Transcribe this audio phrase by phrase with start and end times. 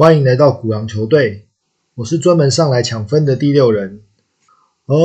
[0.00, 1.44] 欢迎来到古狼球队，
[1.94, 4.00] 我是专门上来抢分的第六人。
[4.86, 4.96] 啊，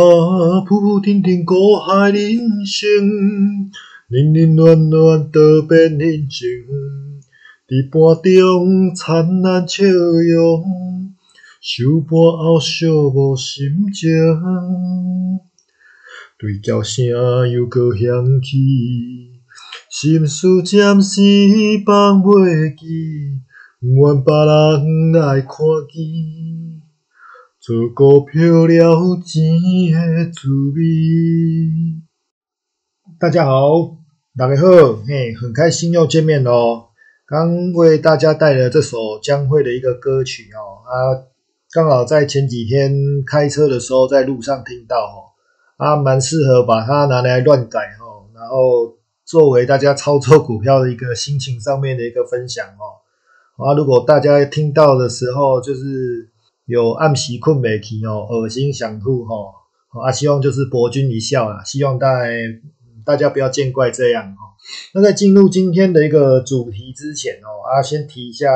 [0.66, 3.70] 浮浮沉沉苦海人生，
[4.08, 6.48] 冷冷暖暖都变人情。
[7.68, 10.64] 伫半中灿烂笑容，
[11.60, 14.10] 收半后寂寞心情。
[16.40, 17.06] 对叫声
[17.52, 19.42] 又搁响起，
[19.90, 21.22] 心事暂时
[21.86, 23.42] 放袂记。
[23.82, 25.52] 不愿别人来看
[25.92, 26.82] 见，
[27.60, 29.52] 做股票了钱
[29.92, 32.02] 的滋味。
[33.20, 33.98] 大家好，
[34.38, 34.68] 大家好，
[35.06, 36.86] 嘿，很开心又见面喽。
[37.28, 41.28] 刚为大家带来这首江蕙的一个歌曲哦，啊，
[41.74, 42.96] 刚好在前几天
[43.28, 45.36] 开车的时候在路上听到哦，
[45.76, 53.04] 啊，蛮适合把它拿来乱改哦，然后作为大家操作股票的一个心情上面的一个分享哦。
[53.58, 56.30] 啊，如果大家听到的时候，就是
[56.66, 59.36] 有暗喜困没起哦，恶心想吐哈，
[60.04, 62.20] 啊，希望就是博君一笑啊，希望大
[63.06, 64.42] 大家不要见怪这样哈。
[64.94, 68.50] 那在进入今天的一个主题之前哦，啊，先提一下，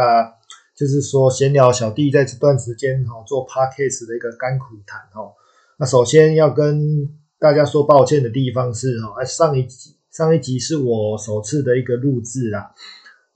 [0.76, 5.32] 就是说闲聊小弟在这段时间哈做 podcast 的一个甘苦谈哦。
[5.78, 7.08] 那首先要跟
[7.40, 12.74] 大家说抱歉的地方是哈，上一集上一集是我首次的一个录制啦。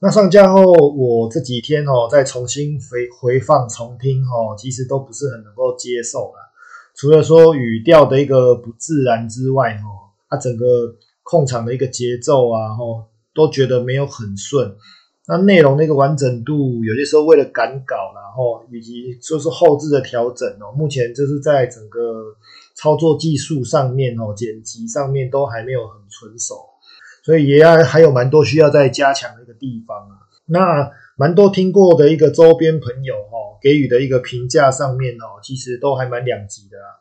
[0.05, 6.51] 那上架后，我这几天哦，再重新回回放重听哦，其实都不是很能够接受啦。
[6.93, 10.93] 除了说语调的一个不自然之外，哦，它整个
[11.23, 14.75] 控场的一个节奏啊，吼，都觉得没有很顺。
[15.25, 22.35] 那内容的一个完整度，有些时候为了赶稿，然后以及就是后置的调整哦，目前就是在整个
[22.75, 26.72] 操作技术上面哦，剪辑上面都还没有很纯熟。
[27.23, 30.17] 所以也要还有蛮多需要再加强的一个地方啊。
[30.45, 36.99] 那蛮多听过的一个周边朋友哦给予的一个评价上面哦，其实都还蛮两极的啊。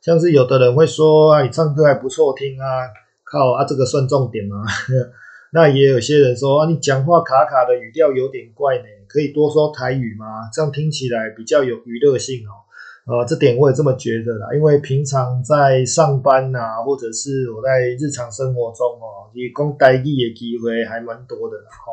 [0.00, 2.88] 像是有的人会说啊，你唱歌还不错听啊，
[3.24, 4.64] 靠啊，这个算重点吗？
[5.52, 10.48] 那也有些人说啊，你讲话卡卡的语调有点怪呢，可以多说台语吗？
[10.54, 12.64] 这样听起来比较有娱乐性哦。
[13.08, 21.92] 呃，这点我也这么觉得啦，因为平常在上班呐，或者是我在日常生活中哦，你讲待机的机会还蛮多的啦哈。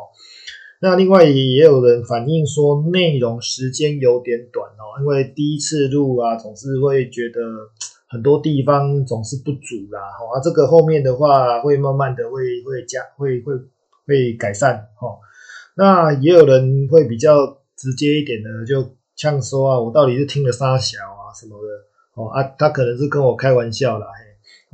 [0.82, 7.40] 那另外也也有人反映说内容时间有点短哦，因为第一次录啊，总是会觉得
[8.10, 10.36] 很多地方总是不足啦哈。
[10.36, 13.54] 啊，这个后面的话会慢慢的会会加会会
[14.06, 15.16] 会改善哈。
[15.78, 18.95] 那也有人会比较直接一点的就。
[19.16, 21.68] 呛说啊，我到底是听了沙小啊什么的
[22.14, 24.24] 哦啊，他可能是跟我开玩笑啦，嘿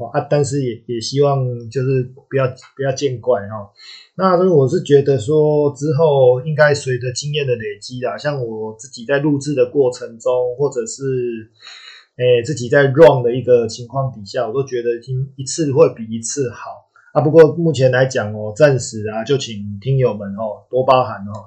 [0.03, 3.71] 哦啊，但是也也希望就是不要不要见怪哈。
[4.15, 11.51] 那我是觉得说之后应该随着经验的累积啦，像我自己在录制的过程中，或者是
[12.17, 17.21] 诶自己在 run 的一个情况底下，我都觉得听一次会比一次好啊。
[17.23, 21.47] 不过目前来讲哦，暂时啊就请听友们哦多包涵哦。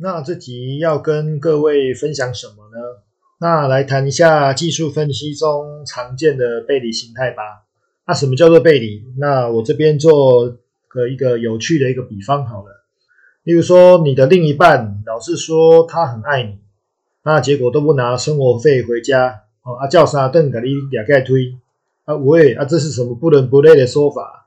[0.00, 3.02] 那这集要跟各位分享什么呢？
[3.40, 7.42] 那来谈一下技术分析中常见的背离形态吧。
[8.06, 9.02] 那什么叫做背离？
[9.18, 12.84] 那我这边做个一个有趣的一个比方好了。
[13.42, 16.58] 例如说，你的另一半老是说他很爱你，
[17.24, 21.56] 那结果都不拿生活费回家哦，啊叫啥邓给你两盖推
[22.04, 24.46] 啊喂啊，这是什么不伦不类的说法？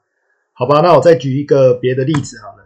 [0.53, 2.60] 好吧，那我再举一个别的例子好了。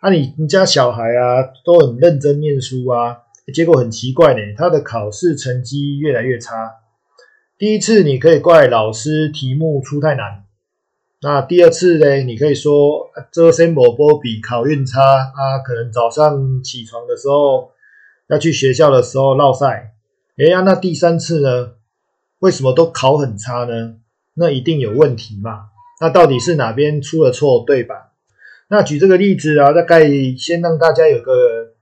[0.00, 3.18] 啊，你你家小孩啊都很认真念书啊，
[3.52, 6.54] 结果很奇怪呢，他的考试成绩越来越差。
[7.58, 10.44] 第一次你可以怪老师题目出太难，
[11.20, 17.70] 那第二次呢，你可以说这些某波比考运差啊，可能早上起床的时候
[18.30, 19.92] 要去学校的时候落赛。
[20.38, 21.72] 哎呀，那第三次呢，
[22.38, 23.96] 为什么都考很差呢？
[24.32, 25.66] 那一定有问题嘛？
[26.00, 28.09] 那到底是哪边出了错，对吧？
[28.70, 30.08] 那举这个例子啊，大概
[30.38, 31.72] 先让大家有个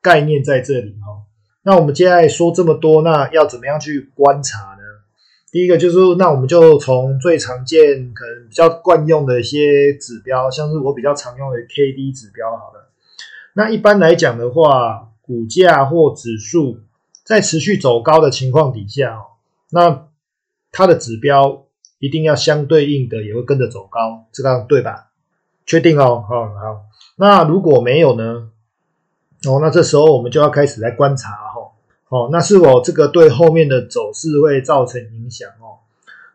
[0.00, 1.22] 概念在这里哈。
[1.62, 4.80] 那我们接下来说这么多，那要怎么样去观察呢？
[5.52, 12.90] 第一个就是，那我们就从最常见、可能比较惯用的一些指标，像是我比较常用的 K D 指标好了。
[13.52, 16.78] 那一般来讲的话，股价或指数
[17.22, 19.26] 在持续走高的情况底下哦，
[19.70, 20.08] 那
[20.72, 21.66] 它的指标
[21.98, 25.09] 一定要相对应的也会跟着走高，这样对吧？
[25.66, 26.82] 确定哦，好好。
[27.16, 28.48] 那如果没有呢？
[29.48, 31.72] 哦，那这时候我们就要开始来观察哈。
[32.08, 35.78] 哦，那是否这个对后面的走势会造成影响哦？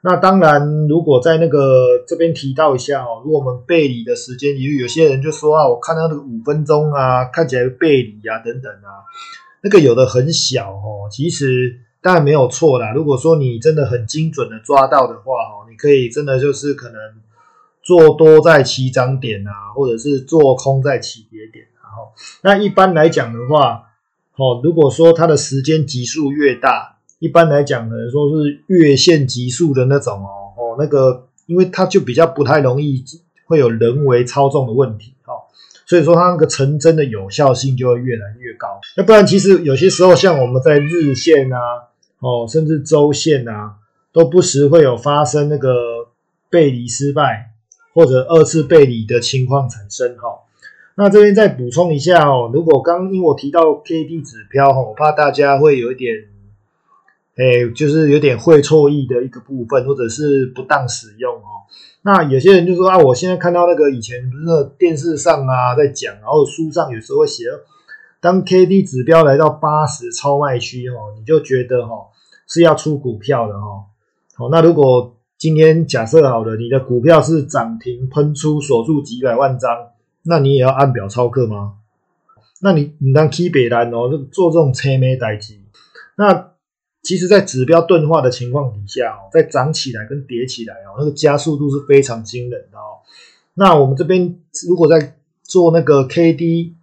[0.01, 9.04] 那当然，如果在那个这边提到一下哦，如果我们背离的时间，有有些人就说啊，我看到那个五分钟啊，看起来背离啊等等啊。
[9.62, 12.94] 那个有的很小哦，其实当然没有错啦。
[12.94, 16.95] 如果说你真的很精准的抓到的话哦，你可以真的就是可能
[17.85, 21.65] 做多在起涨点啊，或者是做空在起跌点。
[21.81, 22.11] 然后，
[22.41, 23.83] 那一般来讲的话，
[24.35, 33.01] 哦，如果说它的时间级数越大，一般来讲可能说是月线级数的那种哦，哦，那个因为它就比较不太容易
[33.45, 35.13] 会有人为操纵的问题。
[35.88, 38.79] 所以说它那个成真的有效性就会越来越高。
[38.97, 41.59] 要不然其实有些时候像我们在日线啊，
[42.17, 43.75] 哦，甚至周线啊，
[44.11, 45.69] 都不时会有发生那个
[46.49, 47.51] 背离失败
[47.95, 50.42] 或者二次背离的情况产生哈。
[50.97, 56.15] 那这边再补充一下哦，如果刚因为我提到 K D 指标哈，我怕大家会有一点，
[57.36, 61.68] 哎，就是有点会错意的一个部分，或者是不当使用哦。
[62.01, 67.44] 那有些人就说啊，我现在看到那个以前不是电视上啊在讲，然后书上有时候会写，
[68.21, 72.07] 当 K D 指标来到八十超卖区哦，你就觉得哈
[72.48, 73.83] 是要出股票的哈。
[74.36, 79.89] 好，那如果今天假设好了，你的股票是涨停喷出锁住几百万张，
[80.24, 81.75] 那你也要按表操课吗？
[82.62, 85.59] 那你你当 K 北单哦，就做这种车咩代机？
[86.15, 86.51] 那。
[87.03, 93.06] 其实，在指标钝化的情况底下哦，在涨起来跟跌起来哦，那个加速度是非常惊人的哦。
[93.53, 96.74] 那我们这边如果在做那个 K D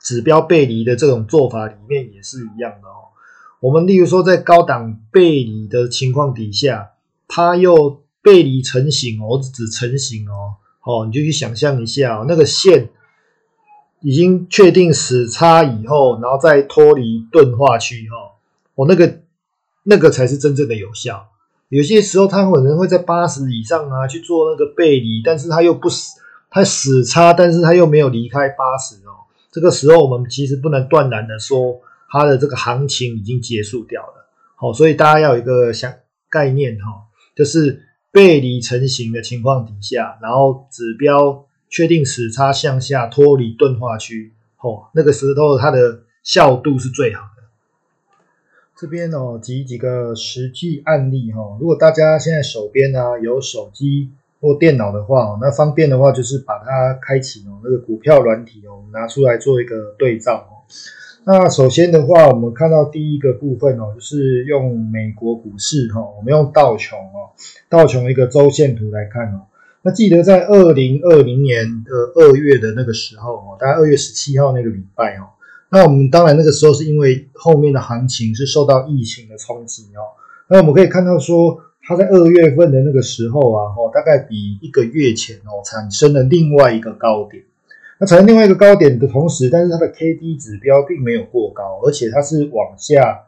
[0.00, 3.14] 指标背离的这种做法里面也是一样的哦。
[3.60, 6.90] 我们例如说在高档背离的情况底下，
[7.28, 12.90] 它又背离成型哦，我只成型哦，哦，你就去想象一下，那个线
[14.00, 18.36] 已经确定死叉以后，然后再脱离钝化区哈，
[18.74, 19.20] 我那个。
[19.86, 21.28] 那个才是真正的有效。
[21.68, 26.18] 有些时候，它可能会在八十以上啊去做那个背离，但是它又不死，
[26.48, 29.28] 它死叉，但是它又没有离开八十哦。
[29.52, 34.26] 这个时候，我们其实不能断然的说它的这个行情已经结束掉了。
[34.56, 35.92] 好，所以大家要有一个想
[36.30, 47.42] 概念哈，就是背离成型的情况底下，然后指标确定死叉向下脱离钝化区，哦，那个时候它的效度是最好的。
[48.76, 51.56] 这边哦，举几个实际案例哈。
[51.60, 54.10] 如果大家现在手边呢有手机
[54.40, 60.52] 或电脑的话，那方便的话就是把它开启哦，那个股票软体哦，拿出来做一个对照哦。
[61.26, 67.32] 那首先的话，我们看到第一个部分哦，就是用美国股市哈，我们用道琼哦，
[67.70, 69.46] 道琼一个周线图来看哦。
[69.80, 75.32] 那记得在二零二零年的二月的那个时候哦，大概二月十七号那个礼拜哦。
[75.70, 80.12] 那我们当然那个时候是因为后面的行情是受到疫情的冲击哦。
[80.48, 87.44] 那我们可以看到说，它在二月份的那个时候啊，哦，大概比一个月前哦产生了另外一个高点。
[87.98, 93.22] 那产生另外一个高点的同时，但是它的 K D 指标并没有过高，而且它是往下，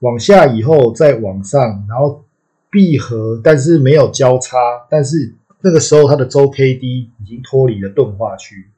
[0.00, 2.24] 往下以后再往上，然后
[2.70, 4.56] 闭合，但是没有交叉。
[4.88, 8.68] 但是那个时候它的周 K D 已经脱离了钝化区。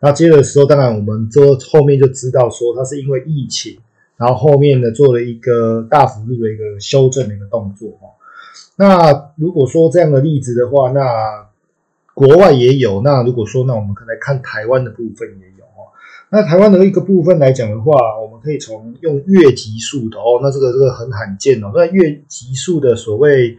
[0.00, 1.40] 那接着的时候，当然我们这
[1.70, 3.78] 后面就知道说，它是因为疫情，
[4.16, 8.08] 然后后面呢做了一个大幅度的一个修正的一个动作哈。
[8.76, 11.46] 那如果说这样的例子的话，那
[12.14, 13.00] 国外也有。
[13.02, 15.92] 那如果说，那我们可来看台湾的部分也有哈。
[16.30, 21.72] 那台湾的一个部分来讲的话，我们可以从用月级数的哦，那这个这个很罕见哦。
[21.74, 23.58] 那月级数的所谓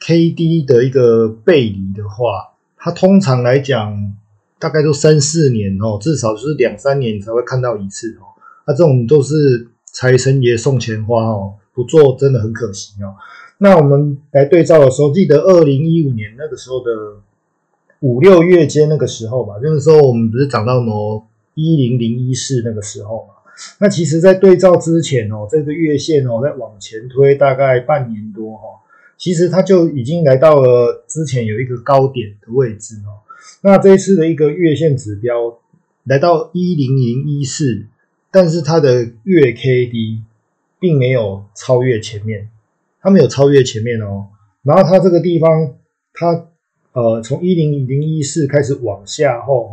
[0.00, 4.14] K D 的一个背离的话，它通常来讲。
[4.56, 8.32] 大概都三四年哦，至少就是两三年才会看到一次哦。
[8.66, 13.12] 那这种都是财神爷送钱花哦，不做真的很可惜哦。
[13.58, 16.90] 那我们来对照的时候，记得二零一五年那个时候的
[18.04, 23.32] 五六月间那个时候吧，那个时候我们不是涨到某一零零一四那个时候嘛？
[23.80, 28.64] 那其实，在对照之前哦，这个月线哦，在往前推大概半年多哈，
[29.16, 33.24] 其实它就已经来到了之前有一个高点的位置哦。
[33.62, 35.58] 那这一次的一个月线指标
[36.02, 37.86] 来到一零零一四，
[38.30, 40.20] 但是它的月 K D
[40.78, 42.50] 并没有超越前面，
[43.00, 44.26] 它没有超越前面哦。
[44.62, 45.74] 然后它这个地方，
[46.12, 46.48] 它
[46.94, 49.72] 呃从一零零一四开始往下后哈，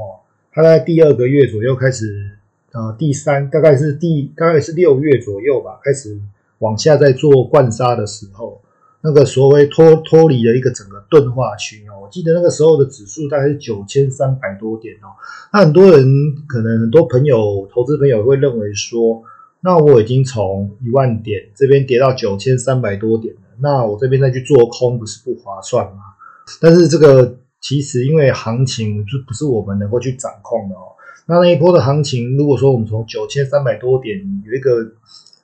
[0.51, 2.31] 它在第二个月左右开始，
[2.73, 6.19] 呃第三大概是第大概是六月左右吧，开始
[6.59, 8.59] 往下在做灌沙的时候。
[9.03, 15.17] 那个所谓脱脱离了一个整个钝化区哦，我记得那个时候的指数大概是九千三百多点哦。
[15.51, 16.05] 那很多人
[16.47, 19.23] 可能很多朋友投资朋友会认为说，
[19.61, 26.10] 那我已经从一万点这边跌到九千三百多点了，那我这边再去做空不是不划算吗？
[26.59, 30.97] 但是这个其实因为行情就不是我们能够去掌控的哦。
[31.27, 34.91] 那那一波的行情，如果说我们从九千三百多点有一个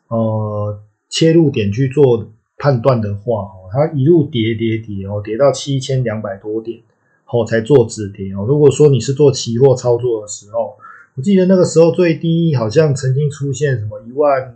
[0.08, 6.80] 呃切入点去做判断的话，哦，它一路跌跌跌哦，跌到七千两百多点，
[7.24, 8.46] 后才做止跌哦。
[8.48, 10.76] 如果说你是做期货操作的时候，
[11.16, 14.54] 我记得那个时候最低好像曾经出现什么一万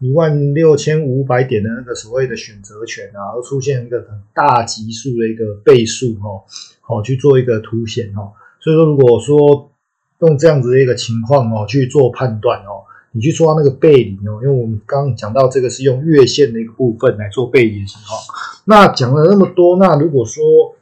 [0.00, 6.44] 一万六千五百点的那个所谓的选择权啊，而出现一个很大级数的一个倍数哈，
[6.80, 8.32] 好去做一个凸显哈。
[8.60, 9.70] 所以说，如果说
[10.20, 18.20] 用这样子的一个情况哦去做判断哦，你去抓那个背离哦，因为我们刚刚讲到这个是用月线的一个部分来做背离的情况。
[18.64, 20.76] 那讲了那么多，那如果说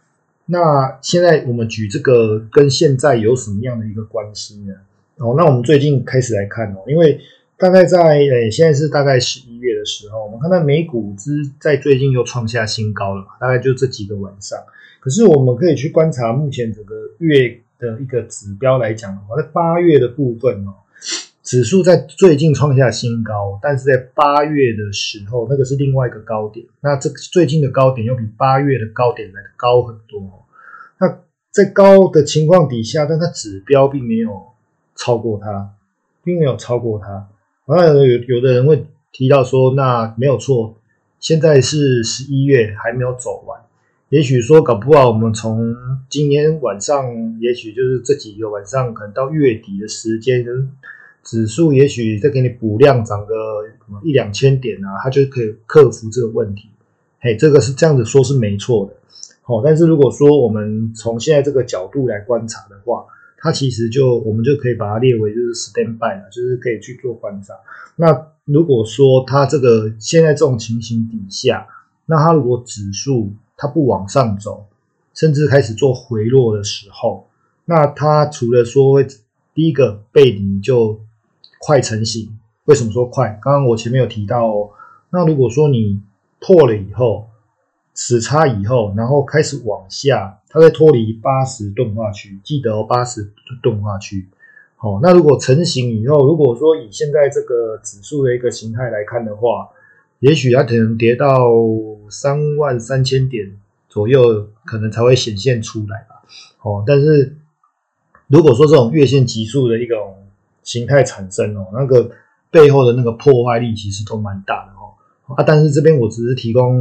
[0.47, 4.75] 那现在我们举这个跟现在有什么样的一个关系呢？
[5.17, 7.19] 哦，那我们最近开始来看哦，因为
[7.59, 14.59] 大概在诶现在是大概十一月的时候，我们看到美股之在最近又创下新高了嘛，大概就这几个晚上。
[15.01, 17.61] 可是我们可以去观察目前整个月。
[17.79, 20.73] 的一个指标来讲的话，在八月的部分哦，
[21.43, 26.65] 指数在最近创下新高，但是在八月的时候，那个是另外一个高点。
[26.81, 30.47] 那这个最近的高点又比八月的高点来的高很多。
[30.99, 31.19] 那
[31.51, 34.43] 在高的情况底下，但它指标并没有
[34.95, 35.75] 超过它，
[36.25, 37.29] 并没有超过它。
[37.69, 40.77] 那有有的人会提到说，那没有错，
[41.19, 43.61] 现在是十一月还没有走完。
[44.09, 45.75] 也许说搞不好，我们从
[46.09, 47.05] 今天晚上，
[47.41, 50.47] 也许就是这几个晚上，可能到月底的时间，
[51.25, 53.35] 指数也许再给你补量，涨个
[54.05, 56.69] 一两千点啊，它就可以克服这个问题。
[57.19, 58.95] 嘿，这个是这样子说，是没错的。
[59.43, 63.07] 好，但是如果说我们从现在这个角度来观察的话，
[63.39, 67.55] 它其实就我们就可以把它列为就是 stand by 了，就是可以去做观察。
[67.97, 71.67] 那如果说它这个现在这种情形底下，
[72.07, 74.67] 那它如果指数它不往上走，
[75.15, 77.29] 甚至开始做回落的时候，
[77.65, 79.07] 那它除了说会
[79.55, 81.01] 第一个背离就
[81.59, 83.39] 快成型，为什么说快？
[83.43, 84.71] 刚刚我前面有提到哦，
[85.11, 86.01] 那如果说你
[86.41, 87.29] 破了以后，
[87.97, 94.29] 死叉以后，然后开始往下，它在脱离八十钝化区，记得哦，八十钝化区。
[94.77, 99.71] 好，那如果成型以后，如果说以现在这个指数的一个形态来看的话，
[100.21, 101.51] 也许它可能跌到
[102.11, 103.57] 三万三千点
[103.89, 106.23] 左右，可能才会显现出来吧。
[106.61, 107.35] 哦，但是
[108.27, 110.17] 如果说这种月线急速的一种
[110.63, 112.11] 形态产生哦，那个
[112.51, 115.35] 背后的那个破坏力其实都蛮大的哦。
[115.35, 116.79] 啊，但是这边我只是提供，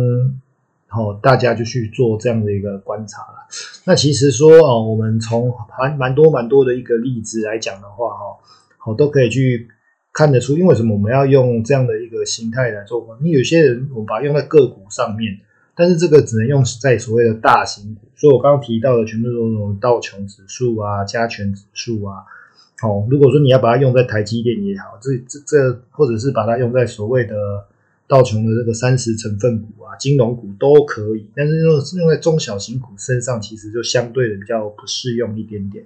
[0.97, 3.47] 哦，大家就去做这样的一个观察了。
[3.85, 8.37] 那其实说哦，我们从蛮蛮多蛮多的一个例子来讲的话，哈，
[8.77, 9.67] 好都可以去。
[10.17, 13.05] 看得出，因为什么我们要用这样的一个形态来做？
[13.21, 15.37] 你有些人我把它用在个股上面，
[15.75, 18.07] 但是这个只能用在所谓的大型股。
[18.15, 22.23] 所以我刚刚提到的全部都是道琼指数啊、加权指数啊。
[22.81, 27.35] 哦，如果说你要把它用在台积电也好，这这这，或者是把它用在所谓的
[28.07, 31.29] 道琼的这个三十成分股啊、金融股都可以。
[31.35, 35.85] 但是用用在中小型股身上，其实就相对的比较不适用一点点。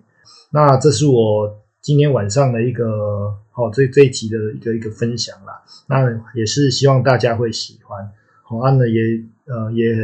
[0.52, 1.60] 那这是我。
[1.82, 8.12] 今天晚上的一个哦，这这一集的一个一个分享啦，那也是希望大家会喜欢。
[8.44, 9.00] 好，安呢也
[9.46, 9.96] 呃也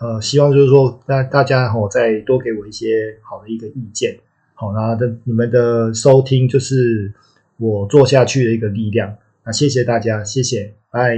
[0.00, 4.18] 呃希望就是说，大大家哦再多给我一些好的一个意见。
[4.54, 7.12] 好，那的你们的收听就是
[7.58, 9.14] 我做下去的一个力量。
[9.46, 11.16] 那谢谢大家，谢谢，拜。